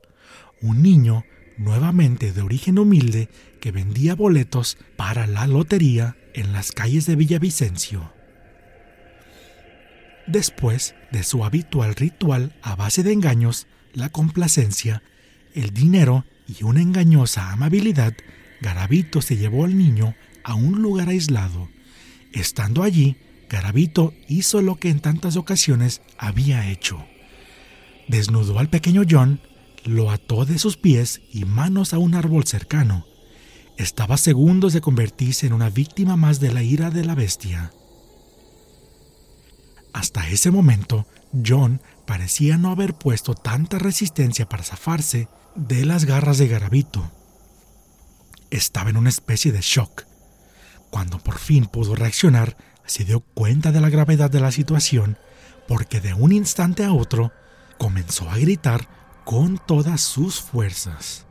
[0.62, 1.24] un niño
[1.58, 3.28] nuevamente de origen humilde
[3.60, 8.19] que vendía boletos para la lotería en las calles de Villavicencio.
[10.30, 15.02] Después de su habitual ritual a base de engaños, la complacencia,
[15.56, 18.14] el dinero y una engañosa amabilidad,
[18.60, 20.14] Garabito se llevó al niño
[20.44, 21.68] a un lugar aislado.
[22.32, 23.16] Estando allí,
[23.48, 27.04] Garabito hizo lo que en tantas ocasiones había hecho.
[28.06, 29.40] Desnudó al pequeño John,
[29.84, 33.04] lo ató de sus pies y manos a un árbol cercano.
[33.78, 37.72] Estaba a segundos de convertirse en una víctima más de la ira de la bestia.
[39.92, 41.06] Hasta ese momento,
[41.44, 47.10] John parecía no haber puesto tanta resistencia para zafarse de las garras de Garabito.
[48.50, 50.04] Estaba en una especie de shock.
[50.90, 55.18] Cuando por fin pudo reaccionar, se dio cuenta de la gravedad de la situación
[55.68, 57.32] porque de un instante a otro
[57.78, 58.88] comenzó a gritar
[59.24, 61.26] con todas sus fuerzas.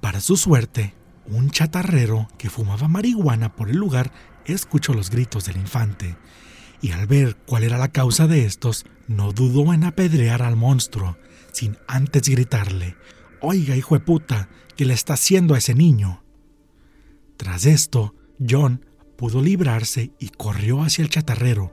[0.00, 0.94] Para su suerte,
[1.26, 4.12] un chatarrero que fumaba marihuana por el lugar
[4.44, 6.16] escuchó los gritos del infante
[6.80, 11.16] y al ver cuál era la causa de estos, no dudó en apedrear al monstruo,
[11.52, 12.96] sin antes gritarle,
[13.40, 16.24] Oiga, hijo de puta, ¿qué le está haciendo a ese niño?
[17.36, 18.14] Tras esto,
[18.48, 18.84] John
[19.16, 21.72] pudo librarse y corrió hacia el chatarrero,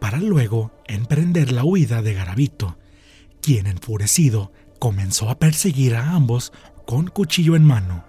[0.00, 2.78] para luego emprender la huida de Garabito,
[3.40, 6.52] quien enfurecido comenzó a perseguir a ambos
[6.86, 8.04] con cuchillo en mano.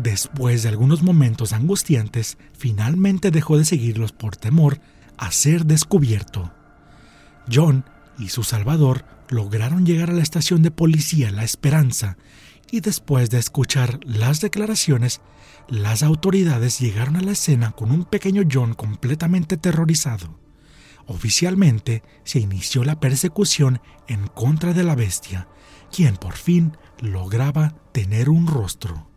[0.00, 4.78] Después de algunos momentos angustiantes, finalmente dejó de seguirlos por temor
[5.16, 6.52] a ser descubierto.
[7.52, 7.84] John
[8.16, 12.16] y su salvador lograron llegar a la estación de policía La Esperanza
[12.70, 15.20] y después de escuchar las declaraciones,
[15.66, 20.38] las autoridades llegaron a la escena con un pequeño John completamente aterrorizado.
[21.06, 25.48] Oficialmente se inició la persecución en contra de la bestia,
[25.90, 29.07] quien por fin lograba tener un rostro.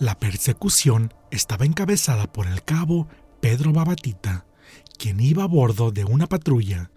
[0.00, 3.06] La persecución estaba encabezada por el cabo
[3.42, 4.46] Pedro Babatita,
[4.98, 6.90] quien iba a bordo de una patrulla.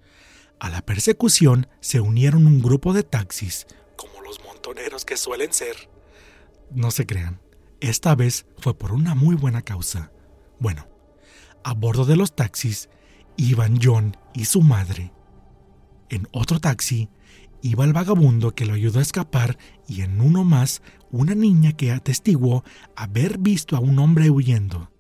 [0.58, 5.76] A la persecución se unieron un grupo de taxis, como los montoneros que suelen ser.
[6.72, 7.42] No se crean,
[7.82, 10.14] esta vez fue por una muy buena causa.
[10.58, 10.88] Bueno,
[11.66, 12.90] a bordo de los taxis
[13.36, 15.12] iban John y su madre.
[16.08, 17.10] En otro taxi
[17.62, 19.58] iba el vagabundo que lo ayudó a escapar
[19.90, 20.82] y en uno más
[21.18, 22.64] una niña que atestiguó
[22.96, 24.92] haber visto a un hombre huyendo.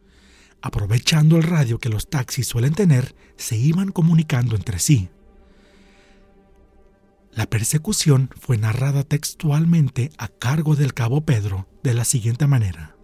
[0.61, 5.09] Aprovechando el radio que los taxis suelen tener, se iban comunicando entre sí.
[7.31, 12.95] La persecución fue narrada textualmente a cargo del cabo Pedro de la siguiente manera.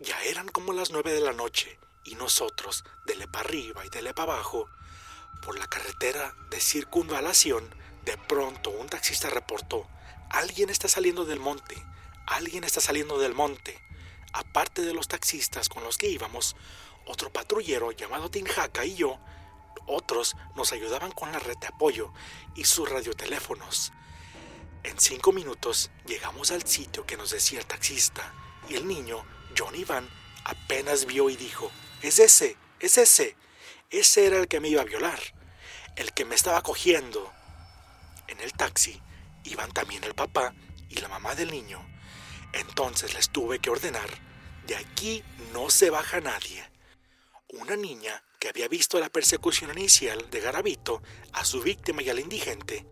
[0.00, 4.12] Ya eran como las nueve de la noche y nosotros, dele para arriba y dele
[4.12, 4.66] para abajo,
[5.44, 7.64] por la carretera de circunvalación,
[8.04, 9.86] de pronto un taxista reportó,
[10.30, 11.76] alguien está saliendo del monte,
[12.26, 13.78] alguien está saliendo del monte.
[14.32, 16.56] Aparte de los taxistas con los que íbamos,
[17.06, 19.18] otro patrullero llamado Tinjaca y yo,
[19.86, 22.12] otros nos ayudaban con la red de apoyo
[22.54, 23.92] y sus radioteléfonos.
[24.82, 28.34] En cinco minutos llegamos al sitio que nos decía el taxista
[28.68, 29.24] y el niño,
[29.56, 30.08] John Iván,
[30.44, 31.70] apenas vio y dijo,
[32.02, 33.36] es ese, es ese,
[33.90, 35.20] ese era el que me iba a violar,
[35.96, 37.32] el que me estaba cogiendo.
[38.26, 39.00] En el taxi
[39.44, 40.54] iban también el papá
[40.88, 41.84] y la mamá del niño.
[42.52, 44.08] Entonces les tuve que ordenar,
[44.66, 45.22] de aquí
[45.52, 46.64] no se baja nadie.
[47.48, 52.20] Una niña que había visto la persecución inicial de Garabito a su víctima y al
[52.20, 52.86] indigente,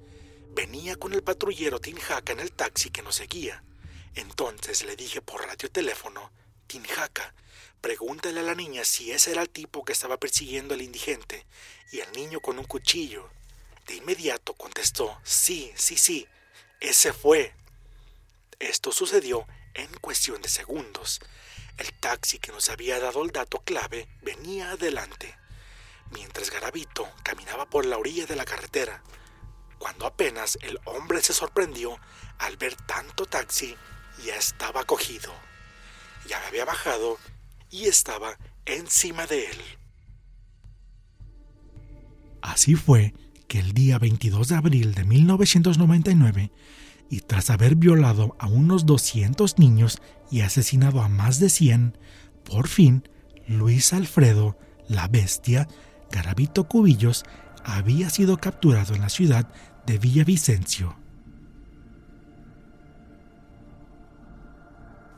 [0.51, 3.63] venía con el patrullero Tinjaca en el taxi que nos seguía.
[4.15, 6.33] Entonces le dije por radioteléfono,
[6.67, 7.35] Tinjaca,
[7.81, 11.47] pregúntale a la niña si ese era el tipo que estaba persiguiendo al indigente
[11.91, 13.29] y el niño con un cuchillo.
[13.87, 16.27] De inmediato contestó, sí, sí, sí,
[16.83, 17.55] ese fue.
[18.59, 21.21] Esto sucedió en cuestión de segundos.
[21.79, 25.37] El taxi que nos había dado el dato clave venía adelante,
[26.11, 29.03] mientras Garabito caminaba por la orilla de la carretera,
[29.79, 31.99] cuando apenas el hombre se sorprendió
[32.39, 33.77] al ver tanto taxi,
[34.25, 35.33] ya estaba cogido.
[36.27, 37.19] Ya me había bajado
[37.71, 39.59] y estaba encima de él.
[42.43, 43.15] Así fue
[43.53, 46.53] que el día 22 de abril de 1999,
[47.11, 50.01] y tras haber violado a unos 200 niños
[50.31, 51.99] y asesinado a más de 100,
[52.45, 53.07] por fin
[53.47, 54.57] Luis Alfredo,
[54.89, 55.69] la bestia,
[56.11, 57.25] Garabito Cubillos,
[57.63, 59.53] había sido capturado en la ciudad
[59.85, 60.97] de Villavicencio.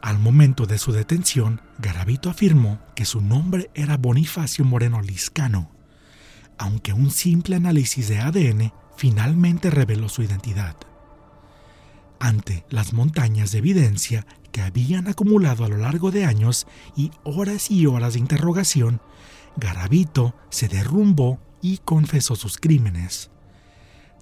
[0.02, 5.73] Al momento de su detención, Garabito afirmó que su nombre era Bonifacio Moreno Liscano
[6.58, 10.76] aunque un simple análisis de ADN finalmente reveló su identidad.
[12.20, 17.70] Ante las montañas de evidencia que habían acumulado a lo largo de años y horas
[17.70, 19.00] y horas de interrogación,
[19.56, 23.30] Garavito se derrumbó y confesó sus crímenes.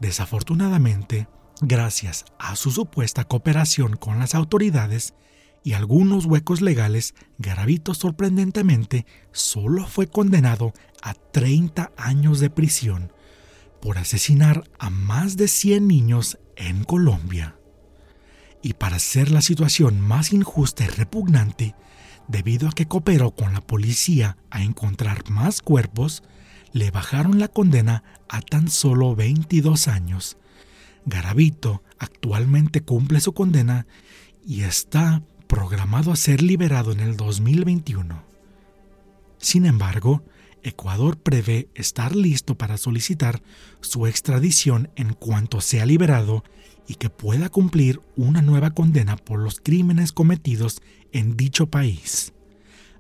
[0.00, 1.28] Desafortunadamente,
[1.60, 5.14] gracias a su supuesta cooperación con las autoridades
[5.64, 13.12] y algunos huecos legales, Garavito sorprendentemente solo fue condenado a 30 años de prisión
[13.80, 17.56] por asesinar a más de 100 niños en Colombia.
[18.62, 21.74] Y para hacer la situación más injusta y repugnante,
[22.28, 26.22] debido a que cooperó con la policía a encontrar más cuerpos,
[26.72, 30.36] le bajaron la condena a tan solo 22 años.
[31.04, 33.86] Garavito actualmente cumple su condena
[34.46, 35.22] y está
[35.52, 38.24] programado a ser liberado en el 2021.
[39.36, 40.24] Sin embargo,
[40.62, 43.42] Ecuador prevé estar listo para solicitar
[43.82, 46.42] su extradición en cuanto sea liberado
[46.88, 50.80] y que pueda cumplir una nueva condena por los crímenes cometidos
[51.12, 52.32] en dicho país.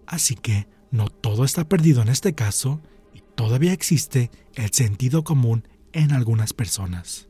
[0.06, 2.82] Así que no todo está perdido en este caso
[3.14, 7.28] y todavía existe el sentido común en algunas personas.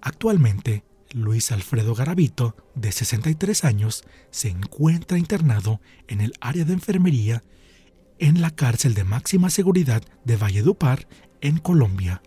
[0.00, 0.82] Actualmente,
[1.12, 7.42] Luis Alfredo Garavito, de 63 años, se encuentra internado en el área de enfermería
[8.18, 11.08] en la cárcel de máxima seguridad de Valledupar,
[11.40, 12.22] en Colombia.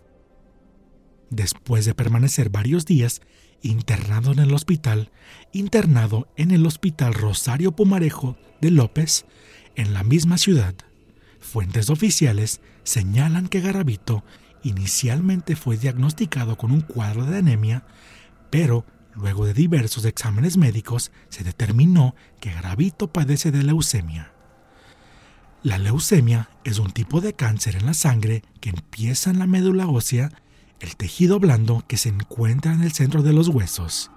[1.30, 3.22] Después de permanecer varios días
[3.62, 5.10] internado en el hospital,
[5.52, 9.24] internado en el Hospital Rosario Pumarejo de López,
[9.76, 10.74] en la misma ciudad,
[11.40, 14.24] fuentes oficiales señalan que Garavito
[14.62, 17.86] inicialmente fue diagnosticado con un cuadro de anemia,
[18.54, 18.86] pero
[19.16, 24.32] luego de diversos exámenes médicos se determinó que Garavito padece de leucemia.
[25.64, 29.88] La leucemia es un tipo de cáncer en la sangre que empieza en la médula
[29.88, 30.30] ósea,
[30.78, 34.12] el tejido blando que se encuentra en el centro de los huesos.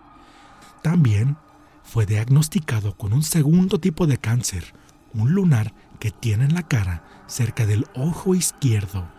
[0.84, 1.38] También
[1.84, 4.76] fue diagnosticado con un segundo tipo de cáncer,
[5.16, 9.10] un lunar que tiene en la cara cerca del ojo izquierdo.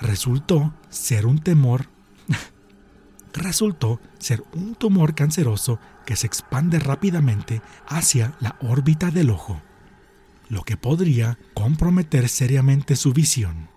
[0.00, 1.88] Resultó ser un temor
[3.34, 9.60] resultó ser un tumor canceroso que se expande rápidamente hacia la órbita del ojo
[10.48, 13.68] lo que podría comprometer seriamente su visión.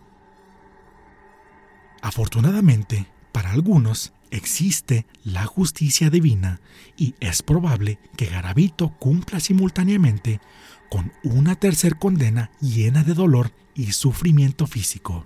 [2.02, 6.60] Afortunadamente, para algunos existe la justicia divina
[6.98, 10.42] y es probable que Garavito cumpla simultáneamente
[10.90, 15.26] con una tercera condena llena de dolor y sufrimiento físico,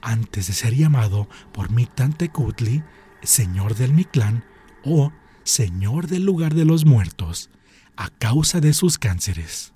[0.00, 1.68] antes de ser llamado por
[2.32, 2.82] Kutli,
[3.22, 4.44] Señor del Mictlán
[4.84, 5.12] o
[5.44, 7.50] Señor del lugar de los muertos,
[7.96, 9.72] a causa de sus cánceres.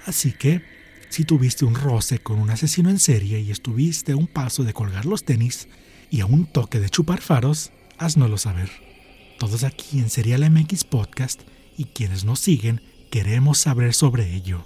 [0.05, 0.61] Así que,
[1.09, 4.73] si tuviste un roce con un asesino en serie y estuviste a un paso de
[4.73, 5.67] colgar los tenis
[6.09, 8.69] y a un toque de chupar faros, haznoslo saber.
[9.39, 11.41] Todos aquí en Serial MX Podcast
[11.77, 14.65] y quienes nos siguen queremos saber sobre ello.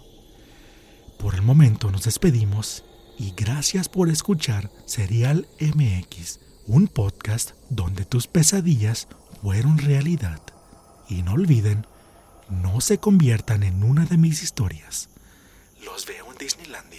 [1.17, 2.83] Por el momento nos despedimos
[3.17, 9.07] y gracias por escuchar Serial MX, un podcast donde tus pesadillas
[9.41, 10.41] fueron realidad.
[11.09, 11.85] Y no olviden,
[12.49, 15.09] no se conviertan en una de mis historias.
[15.83, 16.92] Los veo en Disneylandia.